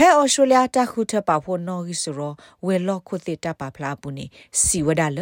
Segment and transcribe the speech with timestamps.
[0.00, 2.32] ဖဲဩစတြေးလျတာခုထပါဖို့နော်ဂီဆိုရော
[2.66, 4.26] ဝဲလော့ခုတိတပါဖလာပူနေ
[4.62, 5.18] စီဝဒါလ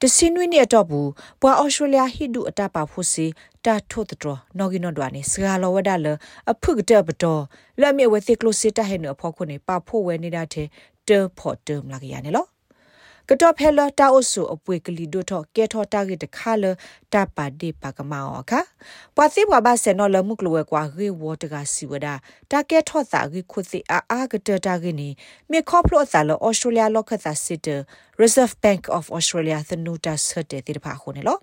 [0.00, 3.26] တစင်းဝင်းနေတော့ဘူးပွာဩစတြေးလျဟိဒူအတပါဖို့စီ
[3.64, 6.06] တာထို့တတော်နော်ဂီနော်ဒွာနေစကားလောဝဒါလ
[6.50, 7.42] အဖုကတဲ့ဘတော်
[7.80, 10.66] လက်မြဝဲသိကလို့စစ်တဟဲနော်ဖောက်ခုနေပါဖို့ဝဲနေတာတဲ့
[11.08, 12.44] တေဖို့တမ်လာကရနေလော
[13.34, 16.64] ကတော့ဖဲလတာအဆူအပွေကလီဒိုတော့ကဲထောတာဂိတခါလ
[17.12, 18.60] တာပါဒီပါကမောအခါ
[19.16, 22.08] ပွာသိဘွားဘာဆန်နော်လမှုကလွယ်ကွာဂေဝတကစီဝဒ
[22.50, 25.08] တာကဲထောတာဂိခုစီအာအာကတတာဂိနီ
[25.50, 27.68] မေခေါပလောသလဩစတြေးလျလောကသစစ်တ
[28.20, 31.38] Reserve Bank of Australia သနူတာဆတ်တဲ့တိဖာခုနေလော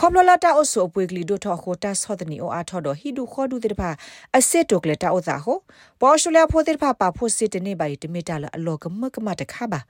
[0.00, 3.90] ခေါပလလာတာအဆူအပွေကလီဒိုထောခိုတာဆောဒနီအိုအာထောဒဟီဒူခေါဒူတေဖာ
[4.36, 5.58] အစစ်တိုကလတာအိုသာဟို
[6.00, 9.80] ပေါ်ရှူလျာဖိုတေဖာပါဖိုစစ်တနေပါရီတမီတာလအလောကမကမတခါပါ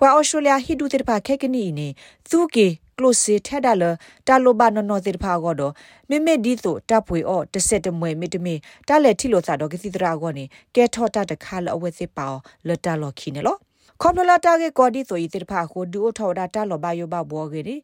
[0.00, 1.88] ပေါ်ရှူလျာဟီဒူတေဖာခဲကနီနေ
[2.30, 2.66] သူကေ
[2.98, 3.84] ကလိုစီထဲဒါလ
[4.26, 5.72] တာလိုဘာနော်နော်တေဖာကောတော့
[6.08, 8.54] မိမိဒီဆိုတပ်ပွေအော့တဆက်တမွေမိတမီ
[8.88, 10.44] တာလက်ထီလိုစာတော့ကစီတရာကောနေ
[10.74, 12.26] ကဲထောတာတခါလအဝဲစစ်ပါ
[12.68, 13.58] လတာလော်ခီနေလော
[14.02, 17.76] ခေါပလလာတာကေကောဒီဆိုဤတေဖာကိုဒူအထောဒါတာလော်ဘာယောဘဘောကေဒီ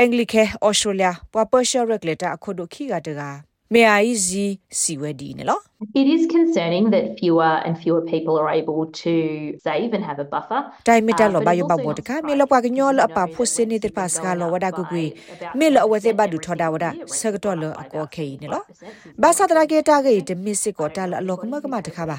[0.00, 3.30] အင်္ဂလိခဲဩစတြေးလျပွာပရှယ်ရက်လက်တာအခုဒုခိကတကာ
[3.74, 4.46] မေအိုင်ဇီ
[4.80, 5.62] စီဝဒီနော်
[6.00, 9.12] It is concerning that fewer and fewer people are able to
[9.66, 10.60] save and have a buffer.
[10.88, 15.04] တိုင်မီတာလောဘယောဘဘောတကမေလောပွားကညောလအပဖို့စနေတဲ့ပါစကလောဝဒကုကွေ
[15.58, 16.86] မေလောအဝစေဘဒူထော်ဒါဝဒ
[17.18, 18.62] ဆကတော့လောအကောခေနေလော
[19.22, 22.18] ဘာသာတရာကေတာကေတမစ်စစ်ကောတာလအလောကမကမတခါပါ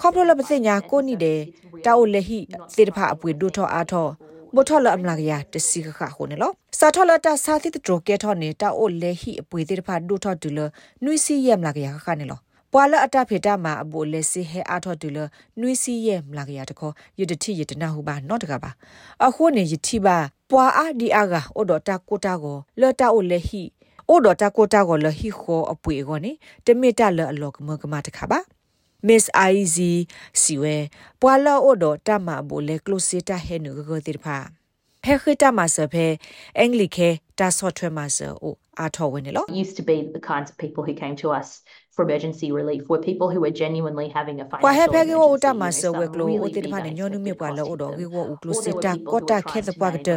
[0.00, 1.38] ခေါပလောလပစညာကိုနိတဲ့
[1.84, 2.40] တာအိုလေဟိ
[2.76, 4.12] သေတဖအပွေဒူထော်အားထော်
[4.54, 10.58] မိုထော်လအမလာကရတစီခခခုနေလောစာထော်လတာစာသီတတရကေထော်နေတာအိုလေဟိအပွေသေးတဖဒူထော်တူလ
[11.04, 12.38] နွိစီယမ်လာကရခခနေလော
[12.72, 15.18] ပွာလအတဖေတာမှာအဘိုလေစီဟဲအာထော်တူလ
[15.60, 18.70] နွိစီယမ်လာကရတခေါ်ယတတိယတနာဟုပါနော့တကပါ
[19.26, 20.16] အခုနေယတိပါ
[20.50, 23.62] ပွာအာဒီအာကအိုဒတာကိုတာကိုလော်တာအိုလေဟိ
[24.08, 26.32] အိုဒတာကိုတာကိုလဟိခောအပွေကိုနေ
[26.64, 28.40] တမီတာလအလောကမကမတခါပါ
[29.06, 29.76] Miss IZ
[30.40, 30.76] စီဝဲ
[31.20, 33.36] ပွာလာအိုဒတာမဘိုလေကလိုစီတာ
[37.38, 41.48] ဟဲနုဂဂတိဖာဖဲခတာမဆဖဲအင်္ဂလိခဲတာဆော့ထွဲမဆအိုအာထောဝင်နော် used to be the kinds of people who came to us
[41.94, 50.08] for emergency relief were people who were genuinely having a financial ကွာဟဲဖဲကေဝတာမဆဝဲကလိုအိုတေတဖာနေညောနုမြေပွာလောအိုတော့ကေဝဥကလိုစတာကောတာခဲသပွားကတ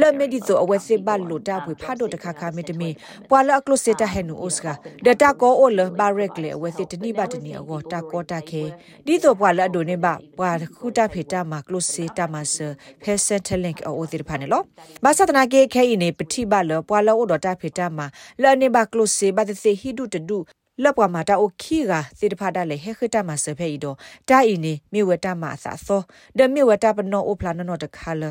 [0.00, 2.90] လမေဒီဆိုအဝဲစေဘလိုတာဖွေဖာဒိုတခါခါမီတမီ
[3.30, 4.66] ပွာလအကလိုစတာဟဲနူအိုစက
[5.06, 8.62] ဒတာကောအိုလဘာရက်လေအဝဲစေတနိဘတနီအောတာကောတာခဲ
[9.06, 10.06] ဒီဆိုပွာလအဒိုနေဘ
[10.38, 12.56] ပွာခုတာဖေတာမကလိုစတာမဆ
[13.02, 14.62] ဖဲစက်တလင့်အိုတေတဖာနေလော
[15.04, 17.98] ဘာသတနာကေခဲနေပတိဘလပွာလောအိုတော့တာဖေတာမ
[18.42, 20.38] လနေဘကလိုစေဘတစေဟီဒုတဒု
[20.84, 23.96] လက်ပွားမှာတာအိုခီကစေတဖာတာလေဟဲခတာမှာဆဖဲဤတော့
[24.28, 26.00] တာအီနေမြေဝတာမှာသာသော
[26.38, 28.22] ဒမြေဝတာပနောအိုဖလာနောတခါလ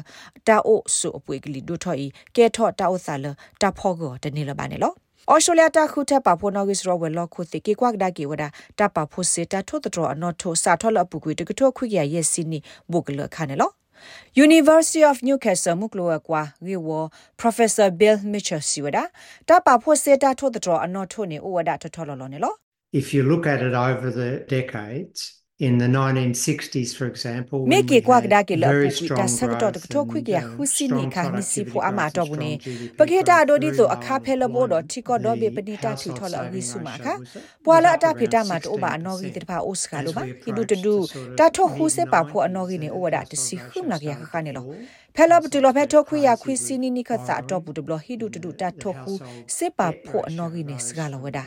[0.47, 3.25] တာအိုဆူအပွေကလီဒိုထော်ဤကဲထော့တာအိုဆာလ
[3.61, 4.93] တာဖောကောတနေလပါနေလော
[5.31, 8.43] ဩစတြေးလျတာခုထပ်ပါဖို့နော်ဂစ်ရောဝဲလော့ခုတိကေကွာဒါကေဝဒ
[8.79, 12.59] တာပါဖို့စေတာထို့တော်အနော်ထိုစာထော်လအပူကွေတကထော့ခွိရရဲ့စီနီ
[12.91, 13.88] ဘုကလခါနေလော University of Newcastle မုကလောကွာဂေဝ
[17.41, 18.97] Professor Bill Mitchell စီဝဒ
[19.49, 22.53] တာပါဖို့စေတာထို့တော်အနော်ထို့နေဩဝဒထထော်လော်လော်နေလော
[23.01, 25.19] If you look at it over the decades
[25.59, 29.79] in the 1960s for example meke kwa gda ke la pu ta sak to de
[29.93, 32.51] to khwi ya hu si ni kha ni si pu ama to bu ne
[32.97, 35.91] paketa do di so akha phe lo bo do thi ko do be padi ta
[36.03, 37.17] thi tho la wi su ma kha
[37.63, 40.15] pwa la ata phe ta ma to ba ano gi de ba os ka lo
[40.19, 40.95] ba hi du tu
[41.41, 43.83] ta tho hu se pa phu ano gi ne o wa da ti si khu
[43.91, 44.63] na ya kha ne lo
[45.15, 49.11] ဖဲလဘတူလဖဲထောခွေရခွေစီနီနိခသအတော့ဘူးတဘလဟီဒူတူတာထောခု
[49.55, 51.39] စေပါဖို့အနော်ဂီနေစကလဝဒ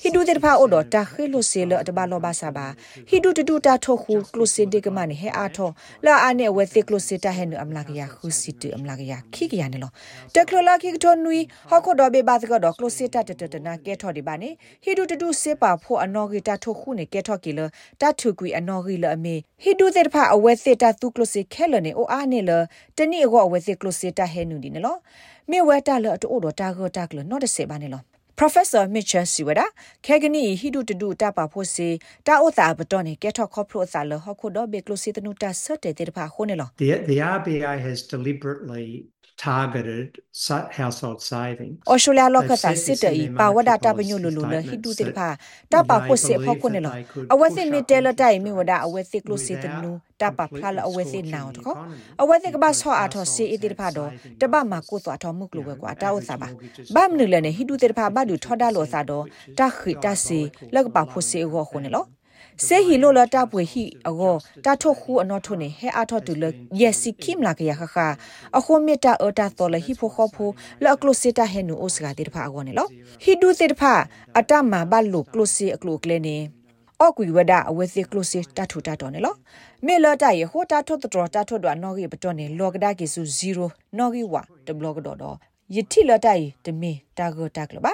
[0.00, 2.66] ဟီဒူတဲ့ဖာအိုဒတာခေလိုဆေလအတဘလောဘာစာဘာ
[3.08, 6.82] ဟီဒူတူ ta tho khu close de ka mani he a tho la a ne we the
[6.82, 9.78] close ta he nu amla ya khu si tu amla ya khi ka ya ne
[9.78, 9.88] lo
[10.34, 13.58] teklola ki tho nui ho ko do be ba ka do close ta ta ta
[13.58, 16.56] na ke tho di ba ne hi du tu se pa pho ano gi ta
[16.56, 19.74] tho khu ne ke tho ki lo ta thu kui ano gi lo ame hi
[19.78, 22.42] du de pha a we the ta tu close ke lo ne o a ne
[22.42, 22.66] lo
[22.96, 25.00] tani go a we the close ta he nu di ne lo
[25.48, 27.78] me we ta lo to o do ta go ta lo no de se ba
[27.78, 28.14] ne lo Professor Mitchell Siwada Kegani hidu tudu ta pa pho se ta o ta
[28.14, 28.15] baton ne ke tho kho phro sa
[34.04, 36.54] lo ho kho do be close te nu ta sat te te pha ho ne
[36.54, 39.06] lo The, the RBA has deliberately
[39.36, 40.18] targeted
[40.72, 41.78] household savings.
[41.86, 44.94] Australia lo ka ta sit i pa wada ta pa nyu lu lu le hidu
[44.96, 45.36] te pha
[45.70, 46.90] ta pa pho se pho ko ne lo
[47.30, 50.44] awe se mi te lo tai mi wada awe se close te nu ta pa
[50.58, 51.72] pha lo awe se now to ko
[52.22, 54.04] awe se ka ba so a tho se i te pha do
[54.40, 56.48] ta ba ma ko so a tho mu klo we kwa ta o sa ba
[56.94, 59.18] ba m nu le ne hidu te pha ba du tho da lo sa do
[59.58, 60.40] ta khi ta se
[60.74, 62.02] lo ka pa pho se go ko ne lo
[62.64, 66.44] စေဟီလိုလာတာပွေဟီအဂောတာထောခူအနော်ထုန်ဟဲအာထောတူလ
[66.80, 67.96] ယက်စီခိမလာကရခခ
[68.56, 70.50] အခုမီတာအတာတော်လဟီဖိုခောဖို
[70.84, 72.88] လကလိုစီတာဟဲနူအိုစဂါတိဖာအဂောနေလော
[73.24, 73.94] ဟီဒူတိဖာ
[74.38, 76.36] အတမဘလုကလိုစီအကလိုကလေနေ
[77.00, 79.34] အော့ကွေဝဒအဝဲစီကလိုစီတာထူတာတော်နေလော
[79.86, 83.22] မေလတာယေဟိုတာထောတော်တာထောဒွာနော်ဂီပတော်နေလောကဒါကေဆူ
[83.60, 85.36] 0နော်ဂီဝါတဘလော့ကတော့
[85.74, 87.92] ယတိလတိုင်တမီတာဂတာကလပါ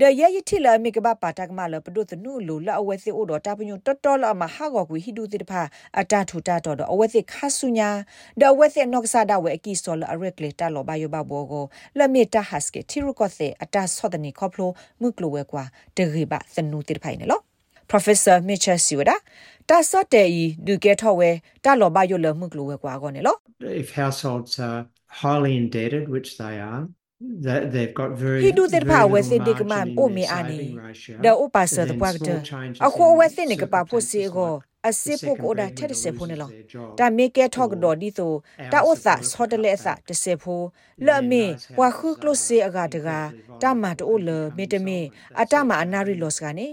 [0.00, 5.62] ဒရယတိလာမိကဘပါတကမလပဒုသနုလူလအဝဲစီအိုဒတာပညုတတော်လမဟာဂောကွေဟိဒုတိတဖာ
[6.00, 7.88] အတာထူတာတော်အဝဲစီခါဆုညာ
[8.40, 11.64] ဒအဝဲစီနော့ဆာဒဝဲအကီဆောလအရက်လေတာလောဘယောဘဘောကို
[11.98, 15.64] လမေတာဟတ်စကေတီရုကောသေအတာဆောဒနီခေါပလိုမုကလိုဝဲကွာ
[15.96, 17.53] ဒဂိဘသနုတိတဖိုင်နော်
[17.92, 19.16] Professor Mitchell Siwada
[19.70, 21.30] တာစတဲ့ဤဒုကေထောဝဲ
[21.64, 23.36] တာလောဘယောလမှုကလိုဝဲကွာကောနေလော
[23.82, 24.80] If households are
[25.22, 26.82] highly indebted which they are
[27.46, 30.58] that they've got very he do that pa we se dik mam o me ani
[31.24, 32.34] da o pa sa da pa da
[32.86, 34.48] a kho we se ne ka pa pho se go
[34.88, 36.48] a se pho ko da the se pho ne lo
[36.98, 38.26] da me ke thok do di so
[38.72, 40.56] da o sa so de le sa de se pho
[41.06, 41.42] le me
[41.78, 43.18] wa khu close se aga da ga
[43.60, 44.98] ta ma to o le me de me
[45.40, 46.66] a ta ma anari los ga ne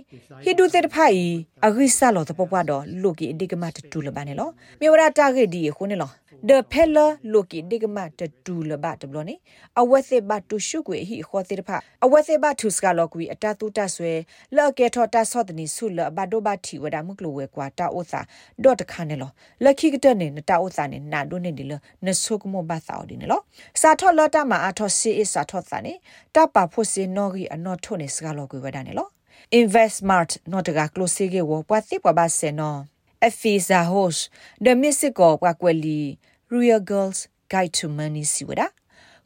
[0.45, 1.27] he do that pa i
[1.65, 4.21] a gi sa lo da po pa do lo ki dik ma tu le ba
[4.27, 4.47] ne lo
[4.79, 6.09] me wa ta ge di ko ne lo
[6.43, 9.39] the pella loki digma te tu le ba te blo ni
[9.75, 13.29] awethe ba tu shu kwe hi kho te pha awethe ba tu ska lo kwi
[13.29, 16.57] ata tu ta swe la ke tho ta so tni su la ba do ba
[16.57, 18.25] thi wada muk lo we kwa ta o sa
[18.59, 21.51] dot kha ne lo la khi kte ne ta o sa ne na do ne
[21.51, 24.27] di lo ne so ko mo ba sa o di ne lo sa tho lo
[24.27, 25.99] ta ma a tho si is sa tho sa ne
[26.33, 28.93] ta pa pho si no gi a no tho ne ska lo kwi wada ne
[28.93, 29.11] lo
[29.51, 32.87] invest smart no ta ga close ge wo pa ti pa ba se no
[33.21, 36.17] Efisa host the Mexico kwa kweli
[36.49, 38.71] Real Girls Guide to Money siwada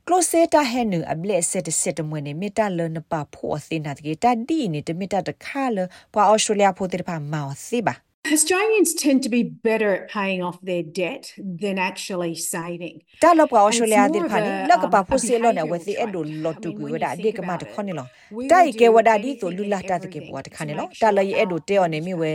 [0.06, 4.36] Closeta henu able set set mwene meta le na pa pho se na ge ta
[4.36, 7.96] di ni de meta de kha le pa Australia pho de pa ma se ba
[8.34, 13.02] Australians tend to be better at paying off their debt than actually saving.
[13.22, 15.78] Ta lo pa Australia de pa ni lo ka pa pho se lo na we
[15.80, 18.06] se edo lo tu gu da de ka ma de khone lo.
[18.50, 20.90] Ta i ke wada di to lu la ta de ke bo de khane lo.
[21.02, 22.32] Ta lo ye edo te on ne mi we.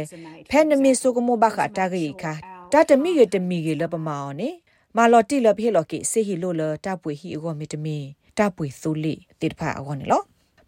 [0.50, 2.34] Phe na mi so ko mo ba kha ta ge kha.
[2.72, 4.50] Ta te mi ge te mi ge lo pa ma on ne.
[4.96, 7.96] မာလော်တီလဖေလော်ကေစေဟီလိုလတာပွေဟီအကောမီတမီ
[8.38, 10.22] တာပွေဆိုလီတိတဖာအကောနေလော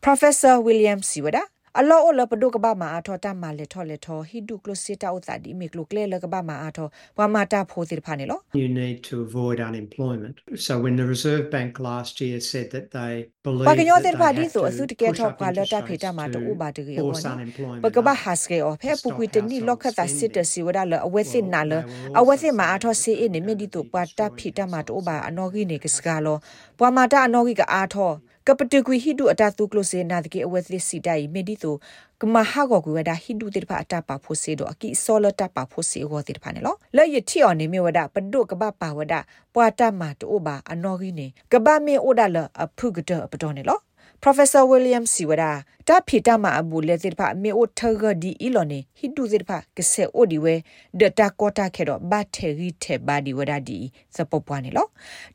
[0.04, 1.42] Professor William Siwada
[1.80, 6.88] အလောအလပဒုကဘာမာအထောတမလေထောလေထောဟိဒုကလစီတာဥသဒီမီကလုကလေလကဘာမာအထော
[7.18, 10.34] ဝါမာတာဖိုတိဖာနေလော You need to avoid unemployment.
[10.66, 13.14] So when the Reserve Bank last year said that they
[13.46, 15.72] believe ပကညော that တဲ့ they ပါ have ဒီဆိုအစု to တကယ် push ထော up ကလ interest
[15.72, 20.50] တာဖေ rates တာမာတူဥပါတကေယော force နော် unemployment ပကဘာ up ဟတ်စကေအဖေပူကွီတနီ household လောက်ခတာစစ်တ spending.
[20.50, 21.72] စီဝဒါလအဝဲစစ်နာလ
[22.20, 26.36] အဝဲစစ်မာအထောစေအနေမီဒီတူပါတာဖိတာမာတူဘာအနော်ဂီနေကစကာလော
[26.78, 28.12] ပွာမာတာအနော်ဂီကအာထော
[28.48, 31.72] ကပတကွီဟိဒုအတာသူကလစေနာတကေအဝဲစစ်စီတိုင်မီဒီတူ
[32.20, 39.20] ကမဟာကောကွေဝဒါဟိဒုတိဖာအတာပါဖို့စေတော့အကိဆောလတာပါဖို့စေဟောတိဖာနေလောလဲယတိအော်နေမြဝဒါပဒုကပပါဝဒါ
[39.54, 43.78] ပွာတာမာတူဘာအနော်ဂီနေကဘာမေအိုဒါလအဖုကတပတော်နေလော
[44.22, 45.52] Professor William Siwada
[45.88, 50.54] တာဖီတာမအဘူလေစစ်ဖာမေအိုထဂဒီအီလောနေဟိဒူစစ်ဖာကဆေအိုဒီဝဲ
[51.00, 53.78] ဒတာကောတာခေတော့ဘတ်ထေရီထေဘာဒီဝဒါဒီ
[54.16, 54.86] စပပွားနေလော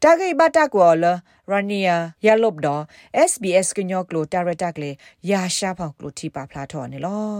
[0.03, 1.05] တာဂိဘတာကောလ
[1.49, 2.83] ရနီယာယလုပ်တော့
[3.29, 4.91] SBS ကညောကလိုတာရတာကလေ
[5.29, 7.37] ယာရှာဖောင်ကလိုတီပါဖလာထော်နေလော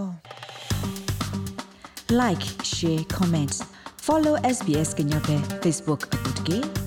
[2.21, 3.55] like share comment
[4.05, 6.86] follow SBS kenya pe facebook akutke